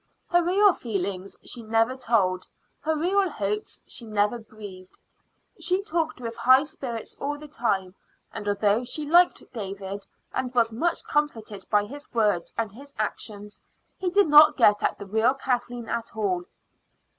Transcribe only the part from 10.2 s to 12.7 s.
and was much comforted by his words